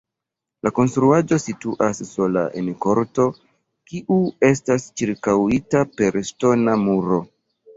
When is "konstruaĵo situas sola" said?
0.77-2.45